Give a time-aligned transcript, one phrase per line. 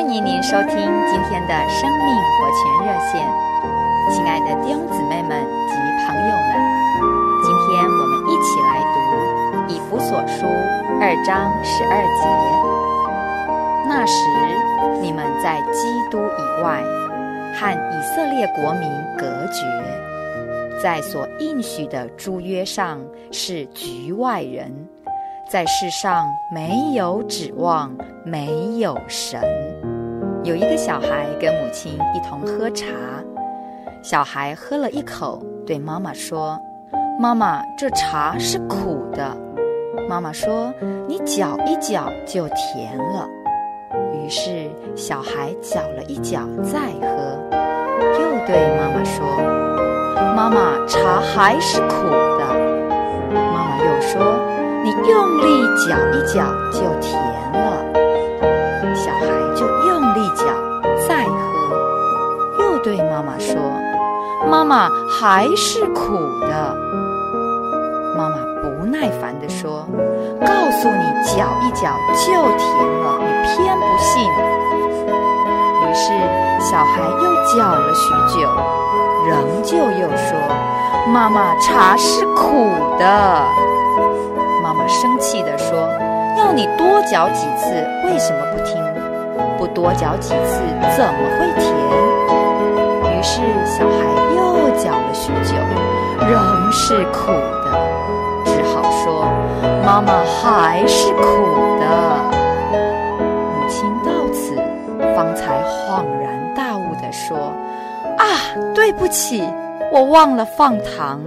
[0.00, 3.20] 欢迎您收听今天的生命活泉热线，
[4.10, 5.74] 亲爱的弟兄姊妹们及
[6.06, 6.56] 朋友们，
[7.44, 8.96] 今天我们一起来读
[9.68, 10.46] 以弗所书
[11.02, 12.24] 二章十二节。
[13.90, 14.14] 那时
[15.02, 16.82] 你们在基督以外，
[17.52, 19.66] 和以色列国民隔绝，
[20.82, 22.98] 在所应许的诸约上
[23.30, 24.72] 是局外人。
[25.52, 27.94] 在世上没有指望，
[28.24, 29.42] 没有神。
[30.42, 32.86] 有一个小孩跟母亲一同喝茶，
[34.02, 36.58] 小孩喝了一口，对妈妈说
[37.20, 39.36] ：“妈妈，这茶是苦的。”
[40.08, 40.72] 妈妈说
[41.06, 43.28] ：“你搅一搅就甜了。”
[44.16, 47.38] 于是小孩搅了一搅再喝，
[48.14, 49.24] 又对妈妈说
[50.34, 52.44] ：“妈妈，茶还是苦的。”
[53.30, 54.50] 妈妈又说。
[54.82, 57.19] 你用力搅一搅就甜
[64.48, 66.76] 妈妈还是苦的。”
[68.16, 69.86] 妈妈不耐烦地说
[70.44, 72.68] ：“告诉你搅一搅就甜
[73.02, 74.22] 了，你偏不信。”
[75.82, 76.12] 于是
[76.60, 78.48] 小孩又搅了许久，
[79.26, 80.38] 仍旧又说
[81.12, 83.04] ：“妈妈，茶是苦的。”
[84.62, 85.88] 妈妈生气地说
[86.38, 87.72] ：“要你多搅几次，
[88.04, 88.76] 为什么不听？
[89.58, 90.62] 不多搅几次，
[90.96, 91.74] 怎么会甜？”
[96.30, 97.32] 仍是苦
[97.64, 97.72] 的，
[98.44, 99.26] 只好说
[99.84, 101.22] ：“妈妈还是苦
[101.80, 101.84] 的。”
[103.58, 104.54] 母亲到此
[105.16, 107.36] 方才恍然大悟地说
[108.16, 108.24] ：“啊，
[108.76, 109.42] 对不起，
[109.92, 111.20] 我忘了放糖。”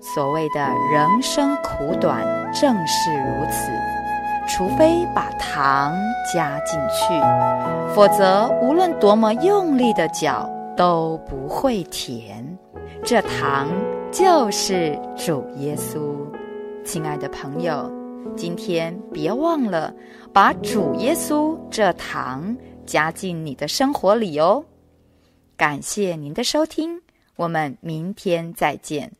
[0.00, 2.22] 所谓的人生苦短，
[2.54, 3.70] 正是如此。
[4.48, 5.92] 除非把糖
[6.32, 7.12] 加进去，
[7.94, 12.56] 否则无论多么用力的搅，都不会甜。
[13.04, 13.68] 这糖
[14.12, 16.16] 就是主耶稣。
[16.84, 17.90] 亲爱的朋友，
[18.36, 19.94] 今天别忘了
[20.32, 24.64] 把主耶稣这糖加进你的生活里哦。
[25.56, 27.00] 感谢您的收听，
[27.34, 29.10] 我们明天再见。